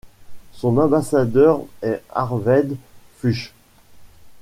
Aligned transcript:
Son 0.51 0.79
ambassadeur 0.79 1.61
est 1.83 2.01
Arved 2.09 2.75
Fuchs. 3.19 3.53